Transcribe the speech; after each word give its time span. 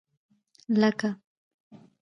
لکه. 0.81 1.09